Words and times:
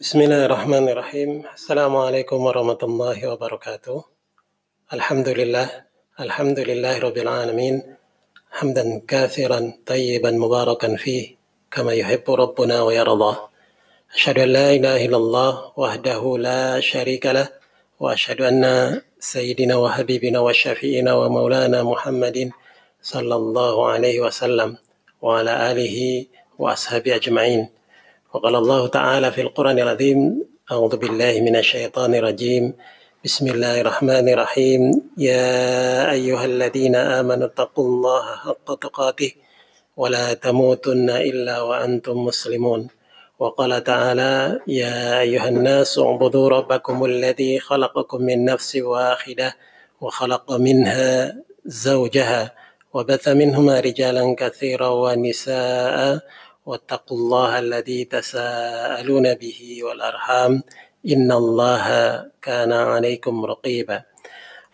بسم 0.00 0.20
الله 0.20 0.44
الرحمن 0.44 0.88
الرحيم 0.88 1.42
السلام 1.54 1.96
عليكم 1.96 2.36
ورحمة 2.36 2.78
الله 2.82 3.18
وبركاته 3.32 4.04
الحمد 4.92 5.28
لله 5.28 5.68
الحمد 6.20 6.58
لله 6.58 6.98
رب 6.98 7.16
العالمين 7.16 7.96
حمدا 8.50 9.02
كثيرا 9.08 9.72
طيبا 9.86 10.30
مباركا 10.30 10.96
فيه 10.96 11.36
كما 11.70 11.92
يحب 11.94 12.30
ربنا 12.30 12.82
ويرضى 12.82 13.36
أشهد 14.14 14.38
أن 14.38 14.48
لا 14.48 14.70
إله 14.76 15.04
إلا 15.06 15.16
الله 15.16 15.72
وحده 15.76 16.38
لا 16.38 16.80
شريك 16.80 17.26
له 17.26 17.48
وأشهد 18.00 18.40
أن 18.40 18.62
سيدنا 19.20 19.76
وحبيبنا 19.76 20.38
وشفينا 20.40 21.12
ومولانا 21.14 21.82
محمد 21.82 22.50
صلى 23.02 23.34
الله 23.34 23.74
عليه 23.88 24.20
وسلم 24.20 24.76
وعلى 25.22 25.72
آله 25.72 26.26
وأصحابه 26.58 27.16
أجمعين 27.16 27.75
وقال 28.36 28.56
الله 28.56 28.86
تعالى 28.86 29.32
في 29.32 29.40
القرآن 29.40 29.78
العظيم 29.78 30.44
أعوذ 30.72 30.96
بالله 30.96 31.40
من 31.40 31.56
الشيطان 31.56 32.14
الرجيم. 32.20 32.64
بسم 33.24 33.44
الله 33.48 33.80
الرحمن 33.80 34.28
الرحيم. 34.28 34.82
يا 35.16 35.56
أيها 36.12 36.44
الذين 36.44 36.96
آمنوا 36.96 37.46
اتقوا 37.46 37.86
الله 37.88 38.24
حق 38.44 38.68
تقاته 38.84 39.32
ولا 39.96 40.36
تموتن 40.36 41.08
إلا 41.10 41.60
وأنتم 41.60 42.16
مسلمون. 42.28 42.92
وقال 43.40 43.72
تعالى 43.84 44.60
يا 44.68 45.20
أيها 45.24 45.48
الناس 45.48 45.98
اعبدوا 45.98 46.48
ربكم 46.48 47.04
الذي 47.04 47.60
خلقكم 47.60 48.20
من 48.22 48.44
نفس 48.44 48.76
واحدة 48.76 49.56
وخلق 50.00 50.52
منها 50.52 51.36
زوجها 51.64 52.42
وبث 52.94 53.28
منهما 53.28 53.80
رجالا 53.80 54.24
كثيرا 54.38 54.88
ونساء 54.88 56.20
واتقوا 56.66 57.18
الله 57.18 57.58
الذي 57.58 58.04
تساءلون 58.04 59.34
به 59.34 59.80
والأرحام 59.86 60.62
إن 61.12 61.32
الله 61.32 61.86
كان 62.42 62.72
عليكم 62.72 63.44
رقيبا. 63.44 64.02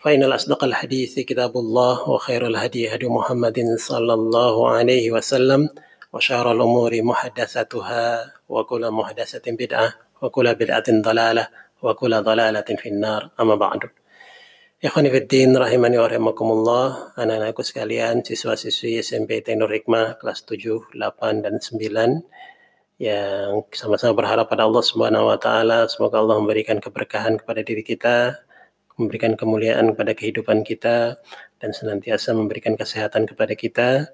فإن 0.03 0.23
الأصدق 0.23 0.63
الحديث 0.63 1.19
كتاب 1.19 1.57
الله 1.57 2.09
وخير 2.09 2.47
الهدي 2.47 2.95
هدي 2.95 3.07
محمد 3.07 3.59
صلى 3.77 4.13
الله 4.13 4.69
عليه 4.69 5.11
وسلم 5.11 5.69
وشر 6.13 6.51
الأمور 6.51 7.01
محدثاتها 7.01 8.33
وكل 8.49 8.91
محدثة 8.91 9.45
بدعة 9.47 9.93
وكل 10.21 10.55
بدعة 10.55 10.83
ضلالة 10.89 11.47
وكل 11.81 12.13
ضلالة 12.23 12.69
في 12.81 12.89
النار. 12.89 13.29
أما 13.39 13.55
بعد. 13.55 13.79
Ikhwan 14.83 15.07
Fiddin 15.07 15.55
rahimani 15.55 15.95
wa 15.95 16.11
rahimakumullah 16.11 17.15
Anak-anakku 17.15 17.63
sekalian 17.63 18.19
Siswa-siswi 18.19 18.99
SMP 18.99 19.39
Tenur 19.39 19.71
Hikmah 19.71 20.19
Kelas 20.19 20.43
7, 20.43 20.91
8, 20.91 21.39
dan 21.39 21.55
9 21.55 22.99
Yang 22.99 23.63
sama-sama 23.71 24.11
berharap 24.11 24.51
pada 24.51 24.67
Allah 24.67 24.83
Subhanahu 24.83 25.31
wa 25.31 25.39
Ta'ala. 25.39 25.87
Semoga 25.87 26.19
Allah 26.19 26.35
memberikan 26.35 26.83
keberkahan 26.83 27.39
kepada 27.39 27.63
diri 27.63 27.79
kita 27.79 28.35
Memberikan 28.99 29.39
kemuliaan 29.39 29.95
kepada 29.95 30.11
kehidupan 30.19 30.67
kita 30.67 31.15
Dan 31.63 31.71
senantiasa 31.71 32.35
memberikan 32.35 32.75
kesehatan 32.75 33.23
kepada 33.23 33.55
kita. 33.55 34.11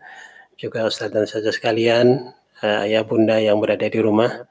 Juga 0.53 0.85
Ustaz 0.85 1.09
dan 1.09 1.25
saja 1.25 1.49
sekalian 1.49 2.29
Ayah 2.61 3.01
bunda 3.09 3.41
yang 3.41 3.57
berada 3.57 3.89
di 3.89 3.97
rumah 3.97 4.45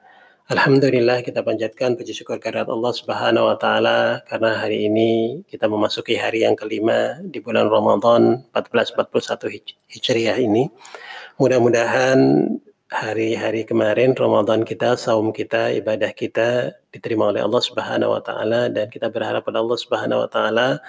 Alhamdulillah 0.49 1.21
kita 1.21 1.45
panjatkan 1.45 1.93
puji 1.93 2.09
syukur 2.09 2.41
kehadirat 2.41 2.73
Allah 2.73 2.89
Subhanahu 2.89 3.53
wa 3.53 3.57
taala 3.61 4.25
karena 4.25 4.57
hari 4.57 4.89
ini 4.89 5.45
kita 5.45 5.69
memasuki 5.69 6.17
hari 6.17 6.41
yang 6.41 6.57
kelima 6.57 7.21
di 7.21 7.37
bulan 7.37 7.69
Ramadan 7.69 8.49
1441 8.57 9.45
Hijriah 9.93 10.41
ini. 10.41 10.65
Mudah-mudahan 11.37 12.49
hari-hari 12.89 13.61
kemarin 13.61 14.17
Ramadan 14.17 14.65
kita, 14.65 14.97
saum 14.97 15.29
kita, 15.29 15.69
ibadah 15.77 16.09
kita 16.17 16.73
diterima 16.89 17.29
oleh 17.29 17.45
Allah 17.45 17.61
Subhanahu 17.61 18.17
wa 18.17 18.21
taala 18.25 18.73
dan 18.73 18.89
kita 18.89 19.13
berharap 19.13 19.45
pada 19.45 19.61
Allah 19.61 19.77
Subhanahu 19.77 20.25
wa 20.25 20.29
taala 20.33 20.81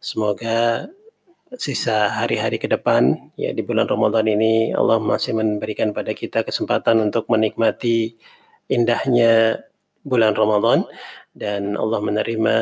semoga 0.00 0.88
sisa 1.60 2.08
hari-hari 2.08 2.56
ke 2.56 2.64
depan 2.64 3.28
ya 3.36 3.52
di 3.52 3.60
bulan 3.60 3.84
Ramadan 3.84 4.24
ini 4.24 4.72
Allah 4.72 4.96
masih 4.96 5.36
memberikan 5.36 5.92
pada 5.92 6.16
kita 6.16 6.48
kesempatan 6.48 6.96
untuk 7.12 7.28
menikmati 7.28 8.16
indahnya 8.68 9.62
bulan 10.02 10.34
Ramadan 10.34 10.86
dan 11.32 11.78
Allah 11.78 12.00
menerima 12.02 12.56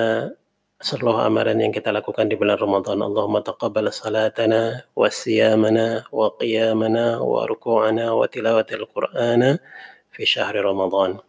seluruh 0.81 1.21
amalan 1.21 1.61
yang 1.61 1.73
kita 1.77 1.93
lakukan 1.93 2.25
di 2.25 2.41
bulan 2.41 2.57
Ramadan. 2.57 3.05
Allahumma 3.05 3.45
taqabbal 3.45 3.93
salatana 3.93 4.89
wa 4.97 5.09
siyamana 5.13 6.09
wa 6.09 6.33
qiyamana 6.41 7.21
wa 7.21 7.45
ruku'ana 7.45 8.17
wa 8.17 8.25
tilawatil 8.25 8.89
qur'ana 8.89 9.61
fi 10.09 10.23
syahri 10.25 10.65
Ramadan. 10.65 11.21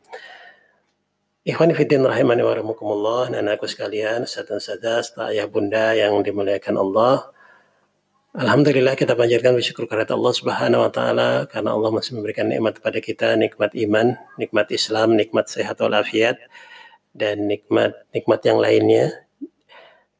Ikhwani 1.41 1.73
fiddin 1.73 2.05
rahimani 2.05 2.45
wa 2.45 2.53
rahmukumullah, 2.53 3.33
anakku 3.33 3.65
sekalian, 3.65 4.29
satan 4.29 4.61
sadas, 4.61 5.09
ayah 5.25 5.49
bunda 5.49 5.97
yang 5.97 6.21
dimuliakan 6.21 6.77
Allah. 6.77 7.33
Alhamdulillah 8.31 8.95
kita 8.95 9.11
panjatkan 9.11 9.59
bersyukur 9.59 9.91
kepada 9.91 10.15
Allah 10.15 10.31
Subhanahu 10.31 10.87
wa 10.87 10.91
taala 10.95 11.51
karena 11.51 11.75
Allah 11.75 11.91
masih 11.91 12.15
memberikan 12.15 12.47
nikmat 12.47 12.79
kepada 12.79 13.03
kita, 13.03 13.35
nikmat 13.35 13.75
iman, 13.75 14.15
nikmat 14.39 14.71
Islam, 14.71 15.19
nikmat 15.19 15.51
sehat 15.51 15.83
walafiat 15.83 16.39
dan 17.11 17.51
nikmat 17.51 17.91
nikmat 18.15 18.39
yang 18.47 18.63
lainnya. 18.63 19.11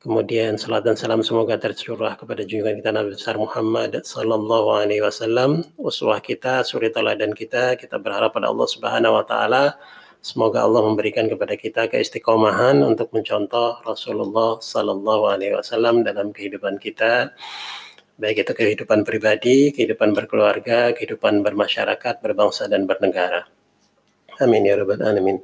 Kemudian 0.03 0.59
salat 0.59 0.83
dan 0.83 0.99
salam 0.99 1.23
semoga 1.23 1.55
tercurah 1.55 2.19
kepada 2.19 2.43
junjungan 2.43 2.83
kita 2.83 2.91
Nabi 2.91 3.15
besar 3.15 3.39
Muhammad 3.39 4.03
sallallahu 4.03 4.75
alaihi 4.75 4.99
wasallam, 4.99 5.63
uswah 5.79 6.19
kita, 6.19 6.67
suri 6.67 6.91
teladan 6.91 7.31
kita. 7.31 7.79
Kita 7.79 7.95
berharap 7.95 8.35
pada 8.35 8.51
Allah 8.51 8.67
Subhanahu 8.67 9.15
wa 9.15 9.23
taala 9.23 9.79
semoga 10.19 10.67
Allah 10.67 10.83
memberikan 10.83 11.31
kepada 11.31 11.55
kita 11.55 11.87
keistiqomahan 11.87 12.83
untuk 12.83 13.07
mencontoh 13.15 13.79
Rasulullah 13.87 14.59
sallallahu 14.59 15.31
alaihi 15.31 15.55
wasallam 15.55 16.03
dalam 16.03 16.35
kehidupan 16.35 16.75
kita 16.75 17.31
baik 18.17 18.43
itu 18.47 18.53
kehidupan 18.55 19.07
pribadi, 19.07 19.71
kehidupan 19.75 20.11
berkeluarga, 20.11 20.91
kehidupan 20.95 21.45
bermasyarakat, 21.45 22.19
berbangsa 22.19 22.67
dan 22.67 22.89
bernegara. 22.89 23.47
Amin 24.41 24.65
ya 24.65 24.79
rabbal 24.79 25.03
alamin. 25.05 25.37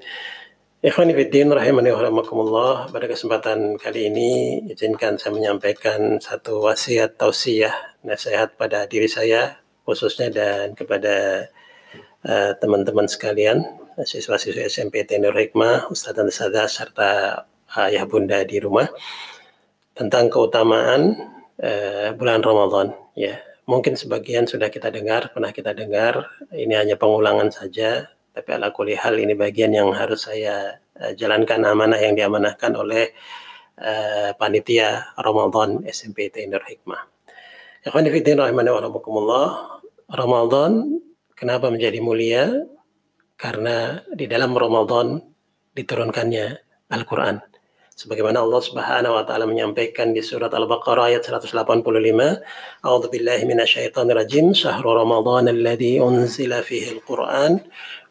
Ikhwani 0.78 1.14
fiddin 1.18 1.50
rahimani 1.50 1.90
wa 1.90 2.02
rahmakumullah. 2.06 2.74
Pada 2.94 3.06
kesempatan 3.10 3.82
kali 3.82 4.14
ini 4.14 4.32
izinkan 4.70 5.18
saya 5.18 5.34
menyampaikan 5.34 6.22
satu 6.22 6.66
wasiat 6.66 7.18
tausiah 7.18 7.74
nasihat 8.06 8.58
pada 8.58 8.86
diri 8.86 9.10
saya 9.10 9.58
khususnya 9.88 10.30
dan 10.30 10.76
kepada 10.76 11.48
uh, 12.28 12.52
teman-teman 12.60 13.08
sekalian, 13.08 13.64
siswa-siswa 13.98 14.68
SMP 14.68 15.08
Tenur 15.08 15.34
Hikmah, 15.34 15.90
Ustaz 15.90 16.14
dan 16.14 16.30
Ustazah 16.30 16.68
serta 16.68 17.12
ayah 17.88 18.06
bunda 18.06 18.44
di 18.44 18.60
rumah 18.60 18.88
tentang 19.98 20.30
keutamaan 20.30 21.18
uh, 21.62 22.14
bulan 22.18 22.42
Ramadan 22.42 22.94
ya 23.18 23.38
mungkin 23.68 24.00
sebagian 24.00 24.48
sudah 24.48 24.72
kita 24.72 24.94
dengar 24.94 25.34
pernah 25.36 25.52
kita 25.52 25.76
dengar 25.76 26.30
ini 26.56 26.74
hanya 26.74 26.96
pengulangan 26.96 27.52
saja 27.52 28.08
tapi 28.32 28.54
ala 28.54 28.70
kuli 28.70 28.94
hal 28.94 29.18
ini 29.18 29.34
bagian 29.34 29.74
yang 29.74 29.90
harus 29.98 30.30
saya 30.30 30.78
uh, 31.02 31.12
jalankan 31.18 31.66
amanah 31.66 31.98
yang 31.98 32.14
diamanahkan 32.14 32.78
oleh 32.78 33.10
uh, 33.82 34.32
panitia 34.38 35.18
Ramadan 35.18 35.82
SMP 35.90 36.30
Nur 36.46 36.62
Hikmah. 36.62 37.02
Ikhwani 37.82 38.14
fillah 38.14 38.46
rahimani 38.46 38.70
wa 38.70 38.82
rahmakumullah. 38.86 39.48
Ramadan 40.14 41.02
kenapa 41.34 41.74
menjadi 41.74 41.98
mulia? 41.98 42.46
Karena 43.38 44.02
di 44.14 44.30
dalam 44.30 44.54
Ramadan 44.54 45.18
diturunkannya 45.74 46.46
Al-Qur'an 46.94 47.57
sebagaimana 47.98 48.46
Allah 48.46 48.62
Subhanahu 48.62 49.18
wa 49.18 49.26
taala 49.26 49.50
menyampaikan 49.50 50.14
di 50.14 50.22
surat 50.22 50.54
Al-Baqarah 50.54 51.10
ayat 51.10 51.26
185 51.26 51.50
A'udzu 52.86 53.08
billahi 53.10 53.44
minasyaitonir 53.50 54.14
rajim 54.14 54.54
syahrul 54.54 55.02
ramadan 55.02 55.50
alladzi 55.50 55.98
unzila 55.98 56.62
fihi 56.62 56.94
al-Qur'an 56.94 57.58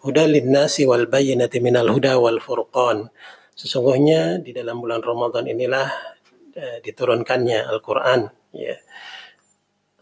hudan 0.03 0.35
lin-nasi 0.35 0.91
wal 0.91 1.07
bayyinati 1.07 1.63
minal 1.63 1.91
huda 1.91 2.19
wal 2.19 2.43
furqan. 2.43 3.11
Sesungguhnya 3.57 4.43
di 4.43 4.53
dalam 4.53 4.79
bulan 4.79 5.01
Ramadan 5.01 5.49
inilah 5.49 5.89
uh, 6.61 6.79
diturunkannya 6.85 7.65
Al-Qur'an 7.65 8.29
ya 8.53 8.77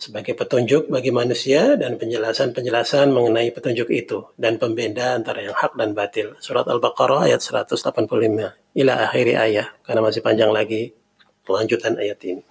sebagai 0.04 0.36
petunjuk 0.36 0.92
bagi 0.92 1.08
manusia 1.08 1.80
dan 1.80 1.96
penjelasan-penjelasan 1.96 3.08
mengenai 3.08 3.48
petunjuk 3.56 3.88
itu 3.88 4.28
dan 4.36 4.60
pembeda 4.60 5.16
antara 5.16 5.40
yang 5.40 5.56
hak 5.56 5.80
dan 5.80 5.96
batil. 5.96 6.36
Surat 6.44 6.68
Al-Baqarah 6.68 7.32
ayat 7.32 7.40
185 7.40 8.04
ila 8.76 8.94
akhiri 9.08 9.32
ayat 9.32 9.80
karena 9.80 10.04
masih 10.04 10.20
panjang 10.20 10.52
lagi 10.52 10.92
kelanjutan 11.48 11.96
ayat 11.96 12.20
ini. 12.20 12.44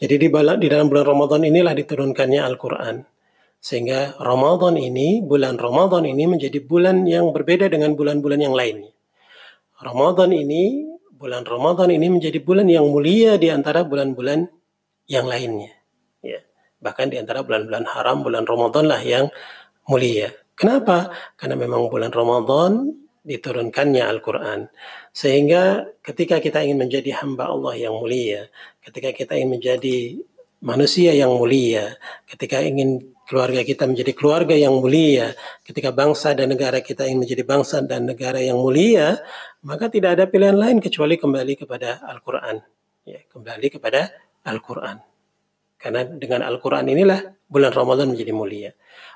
Jadi 0.00 0.14
di, 0.16 0.28
di 0.32 0.68
dalam 0.72 0.88
bulan 0.88 1.04
Ramadan 1.04 1.44
inilah 1.44 1.76
diturunkannya 1.76 2.40
Al-Quran. 2.40 3.04
Sehingga 3.60 4.16
Ramadan 4.16 4.80
ini, 4.80 5.20
bulan 5.20 5.60
Ramadan 5.60 6.08
ini 6.08 6.24
menjadi 6.24 6.64
bulan 6.64 7.04
yang 7.04 7.28
berbeda 7.36 7.68
dengan 7.68 7.92
bulan-bulan 7.92 8.40
yang 8.40 8.56
lainnya. 8.56 8.88
Ramadan 9.84 10.32
ini, 10.32 10.88
bulan 11.12 11.44
Ramadan 11.44 11.92
ini 11.92 12.08
menjadi 12.08 12.40
bulan 12.40 12.64
yang 12.72 12.88
mulia 12.88 13.36
di 13.36 13.52
antara 13.52 13.84
bulan-bulan 13.84 14.48
yang 15.12 15.28
lainnya. 15.28 15.79
Bahkan 16.80 17.12
di 17.12 17.16
antara 17.20 17.44
bulan-bulan 17.44 17.84
haram 17.84 18.24
bulan 18.24 18.44
Ramadan 18.48 18.84
lah 18.88 19.00
yang 19.04 19.28
mulia. 19.86 20.32
Kenapa? 20.56 21.12
Karena 21.36 21.56
memang 21.56 21.88
bulan 21.88 22.12
Ramadan 22.12 22.92
diturunkannya 23.24 24.04
Al-Quran. 24.04 24.68
Sehingga 25.12 25.88
ketika 26.00 26.40
kita 26.40 26.64
ingin 26.64 26.80
menjadi 26.80 27.20
hamba 27.20 27.52
Allah 27.52 27.76
yang 27.76 27.96
mulia, 28.00 28.48
ketika 28.80 29.12
kita 29.12 29.36
ingin 29.36 29.60
menjadi 29.60 30.20
manusia 30.60 31.12
yang 31.16 31.32
mulia, 31.36 31.96
ketika 32.28 32.60
ingin 32.60 33.12
keluarga 33.28 33.62
kita 33.62 33.86
menjadi 33.86 34.12
keluarga 34.12 34.56
yang 34.56 34.76
mulia, 34.76 35.32
ketika 35.64 35.92
bangsa 35.94 36.34
dan 36.34 36.52
negara 36.52 36.80
kita 36.82 37.06
ingin 37.06 37.24
menjadi 37.24 37.44
bangsa 37.46 37.80
dan 37.84 38.08
negara 38.08 38.40
yang 38.40 38.60
mulia, 38.60 39.20
maka 39.64 39.88
tidak 39.92 40.18
ada 40.18 40.24
pilihan 40.26 40.56
lain 40.56 40.80
kecuali 40.80 41.16
kembali 41.20 41.54
kepada 41.60 42.04
Al-Quran. 42.04 42.60
Ya, 43.06 43.20
kembali 43.32 43.68
kepada 43.72 44.12
Al-Quran. 44.44 45.09
Karena 45.80 46.04
dengan 46.04 46.44
Al-Quran 46.44 46.92
inilah 46.92 47.48
bulan 47.48 47.72
Ramadan 47.72 48.12
menjadi 48.12 48.36
mulia. 48.36 48.70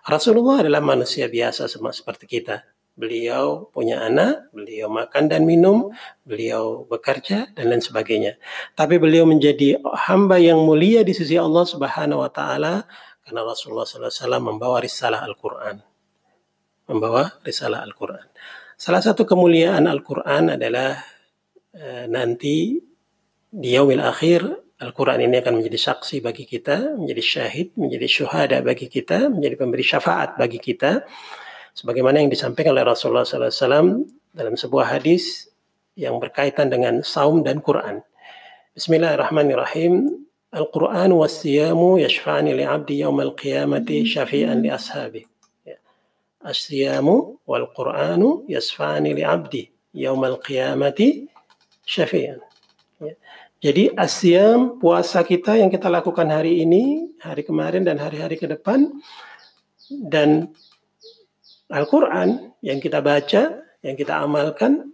Rasulullah 0.09 0.65
adalah 0.65 0.81
manusia 0.81 1.29
biasa 1.29 1.69
seperti 1.69 2.25
kita. 2.25 2.65
Beliau 2.95 3.69
punya 3.75 4.07
anak, 4.07 4.55
beliau 4.55 4.89
makan 4.89 5.29
dan 5.29 5.45
minum, 5.45 5.93
beliau 6.25 6.89
bekerja 6.89 7.53
dan 7.53 7.69
lain 7.69 7.85
sebagainya. 7.85 8.41
Tapi 8.73 8.97
beliau 8.97 9.29
menjadi 9.29 9.83
hamba 10.09 10.41
yang 10.41 10.63
mulia 10.65 11.05
di 11.05 11.13
sisi 11.13 11.37
Allah 11.37 11.67
Subhanahu 11.69 12.25
wa 12.25 12.31
taala 12.33 12.87
karena 13.25 13.41
Rasulullah 13.45 13.85
SAW 13.85 14.41
membawa 14.41 14.81
risalah 14.81 15.27
Al-Quran. 15.27 15.81
Membawa 16.89 17.41
risalah 17.45 17.85
Al-Quran. 17.85 18.25
Salah 18.77 19.01
satu 19.01 19.25
kemuliaan 19.25 19.89
Al-Quran 19.89 20.55
adalah 20.55 21.01
e, 21.73 22.07
nanti 22.07 22.77
di 23.49 23.69
yaumil 23.73 24.05
akhir 24.05 24.64
Al-Quran 24.83 25.23
ini 25.23 25.39
akan 25.39 25.63
menjadi 25.63 25.79
saksi 25.79 26.19
bagi 26.19 26.51
kita, 26.51 26.99
menjadi 26.99 27.23
syahid, 27.23 27.71
menjadi 27.79 28.07
syuhada 28.11 28.59
bagi 28.59 28.91
kita, 28.91 29.31
menjadi 29.31 29.55
pemberi 29.55 29.87
syafaat 29.87 30.35
bagi 30.35 30.59
kita. 30.59 31.07
Sebagaimana 31.79 32.19
yang 32.19 32.31
disampaikan 32.31 32.75
oleh 32.75 32.83
Rasulullah 32.83 33.23
SAW 33.23 34.03
dalam 34.35 34.55
sebuah 34.59 34.99
hadis 34.99 35.47
yang 35.95 36.19
berkaitan 36.19 36.75
dengan 36.75 37.07
saum 37.07 37.47
dan 37.47 37.63
Quran. 37.63 38.03
Bismillahirrahmanirrahim. 38.75 40.27
Al-Quran 40.55 41.11
was-siyamu 41.15 42.03
yashfa'ani 42.03 42.59
li'abdi 42.59 43.03
yawmal 43.07 43.35
qiyamati 43.39 44.03
syafi'an 44.03 44.59
li 44.59 44.71
ashabi. 44.75 45.23
Ya. 45.63 45.79
Siyamu 46.51 47.39
wal-Quranu 47.47 48.47
yasfani 48.51 49.15
li 49.15 49.23
abdi 49.23 49.71
yaumal 49.95 50.43
qiyamati 50.43 51.31
syafi'an. 51.87 52.43
Ya. 53.03 53.15
Jadi 53.65 53.89
asyam 53.97 54.77
puasa 54.77 55.25
kita 55.25 55.57
yang 55.57 55.73
kita 55.73 55.89
lakukan 55.89 56.29
hari 56.29 56.61
ini, 56.61 57.17
hari 57.17 57.49
kemarin 57.49 57.81
dan 57.81 57.97
hari-hari 57.97 58.37
ke 58.37 58.45
depan 58.45 58.93
dan 59.89 60.53
Al-Quran 61.73 62.53
yang 62.61 62.77
kita 62.77 63.01
baca, 63.01 63.65
yang 63.81 63.97
kita 63.97 64.21
amalkan 64.21 64.93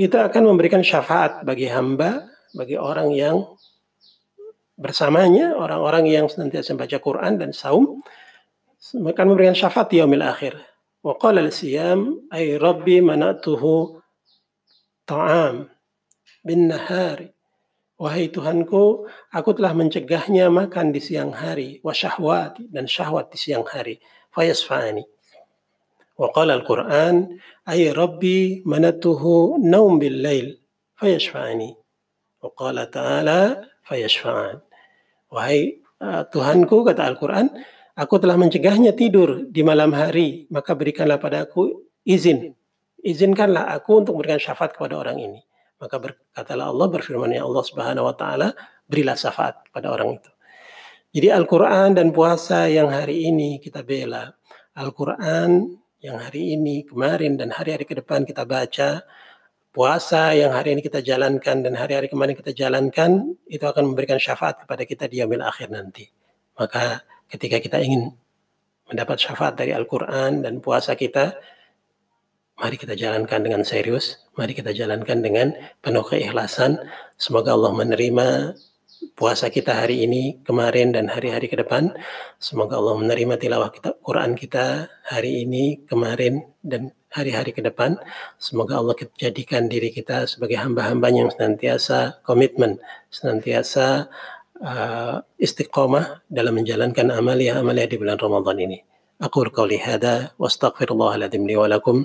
itu 0.00 0.16
akan 0.16 0.48
memberikan 0.48 0.80
syafaat 0.80 1.44
bagi 1.44 1.68
hamba, 1.68 2.24
bagi 2.56 2.80
orang 2.80 3.12
yang 3.12 3.52
bersamanya 4.80 5.52
orang-orang 5.52 6.08
yang 6.08 6.24
senantiasa 6.24 6.72
membaca 6.72 6.96
Quran 6.96 7.36
dan 7.36 7.52
saum 7.52 8.00
akan 8.96 9.26
memberikan 9.28 9.52
syafaat 9.52 9.92
di 9.92 10.00
yaumil 10.00 10.24
akhir. 10.24 10.56
Wa 11.04 11.20
qala 11.20 11.44
al-siyam 11.44 12.32
ay 12.32 12.56
rabbi 12.56 13.04
manatuhu 13.04 14.00
ta'am 15.04 15.68
bin 16.40 16.72
nahari. 16.72 17.35
Wahai 17.96 18.28
Tuhanku, 18.28 19.08
aku 19.32 19.50
telah 19.56 19.72
mencegahnya 19.72 20.52
makan 20.52 20.92
di 20.92 21.00
siang 21.00 21.32
hari, 21.32 21.80
wa 21.80 21.96
dan 22.68 22.84
syahwat 22.84 23.32
di 23.32 23.38
siang 23.40 23.64
hari. 23.64 24.04
Fayasfa'ani. 24.36 25.00
Wa 26.20 26.28
qala 26.28 26.60
al-Quran, 26.60 27.40
ay 27.64 27.96
rabbi 27.96 28.60
manatuhu 28.68 29.56
naum 29.64 29.96
bil 29.96 30.12
lail, 30.20 30.60
fayashfa'ani. 31.00 31.72
Wa 32.44 32.52
qala 32.52 32.84
ta'ala, 32.92 33.64
fayashfa'an. 33.88 34.60
Wahai 35.32 35.80
uh, 36.04 36.28
Tuhanku, 36.28 36.84
kata 36.84 37.00
Al-Quran, 37.00 37.48
aku 37.96 38.14
telah 38.20 38.36
mencegahnya 38.36 38.92
tidur 38.92 39.48
di 39.48 39.64
malam 39.64 39.96
hari, 39.96 40.44
maka 40.52 40.76
berikanlah 40.76 41.16
padaku 41.16 41.88
izin. 42.04 42.52
Izinkanlah 43.00 43.72
aku 43.72 44.04
untuk 44.04 44.20
memberikan 44.20 44.52
syafaat 44.52 44.76
kepada 44.76 45.00
orang 45.00 45.16
ini. 45.16 45.40
Maka 45.76 45.96
berkatalah 46.00 46.72
Allah, 46.72 46.86
berfirman 46.88 47.30
ya 47.36 47.44
Allah 47.44 47.64
subhanahu 47.64 48.08
wa 48.08 48.16
ta'ala, 48.16 48.56
berilah 48.88 49.16
syafaat 49.16 49.68
pada 49.68 49.92
orang 49.92 50.16
itu. 50.16 50.30
Jadi 51.16 51.28
Al-Quran 51.32 51.96
dan 51.96 52.12
puasa 52.12 52.68
yang 52.68 52.92
hari 52.92 53.28
ini 53.28 53.60
kita 53.60 53.84
bela. 53.84 54.36
Al-Quran 54.76 55.76
yang 56.00 56.20
hari 56.20 56.56
ini, 56.56 56.84
kemarin, 56.84 57.40
dan 57.40 57.52
hari-hari 57.52 57.88
ke 57.88 57.96
depan 57.96 58.28
kita 58.28 58.44
baca, 58.44 59.04
puasa 59.72 60.32
yang 60.32 60.56
hari 60.56 60.72
ini 60.72 60.80
kita 60.80 61.04
jalankan 61.04 61.60
dan 61.60 61.76
hari-hari 61.76 62.08
kemarin 62.08 62.32
kita 62.32 62.56
jalankan 62.56 63.36
itu 63.44 63.60
akan 63.60 63.92
memberikan 63.92 64.16
syafaat 64.16 64.64
kepada 64.64 64.88
kita 64.88 65.04
di 65.04 65.20
yaumil 65.20 65.44
akhir 65.44 65.68
nanti. 65.68 66.08
Maka 66.56 67.04
ketika 67.28 67.60
kita 67.60 67.84
ingin 67.84 68.16
mendapat 68.88 69.20
syafaat 69.20 69.60
dari 69.60 69.76
Al-Quran 69.76 70.40
dan 70.40 70.64
puasa 70.64 70.96
kita, 70.96 71.36
mari 72.56 72.76
kita 72.80 72.96
jalankan 72.96 73.40
dengan 73.44 73.62
serius, 73.62 74.24
mari 74.36 74.56
kita 74.56 74.72
jalankan 74.72 75.20
dengan 75.20 75.52
penuh 75.84 76.04
keikhlasan. 76.04 76.80
Semoga 77.20 77.52
Allah 77.52 77.72
menerima 77.76 78.56
puasa 79.12 79.52
kita 79.52 79.84
hari 79.84 80.08
ini, 80.08 80.40
kemarin, 80.44 80.92
dan 80.96 81.12
hari-hari 81.12 81.52
ke 81.52 81.56
depan. 81.56 81.92
Semoga 82.40 82.80
Allah 82.80 82.96
menerima 82.96 83.36
tilawah 83.36 83.68
kita, 83.72 84.00
Quran 84.00 84.36
kita 84.36 84.88
hari 85.04 85.44
ini, 85.44 85.84
kemarin, 85.84 86.48
dan 86.64 86.92
hari-hari 87.12 87.52
ke 87.52 87.60
depan. 87.64 87.96
Semoga 88.40 88.80
Allah 88.80 88.96
jadikan 89.16 89.68
diri 89.68 89.92
kita 89.92 90.28
sebagai 90.28 90.60
hamba-hamba 90.60 91.12
yang 91.12 91.28
senantiasa 91.32 92.20
komitmen, 92.24 92.80
senantiasa 93.08 94.08
uh, 94.60 95.16
istiqomah 95.40 96.24
dalam 96.28 96.56
menjalankan 96.56 97.08
amalia-amalia 97.12 97.88
di 97.88 97.96
bulan 97.96 98.20
Ramadan 98.20 98.60
ini. 98.60 98.78
Aku 99.16 99.48
qauli 99.48 99.80
hada 99.80 100.36
wa 100.36 100.44
astaghfirullahaladzim 100.44 101.48
li 101.48 101.56
wa 101.56 101.68
lakum. 101.72 102.04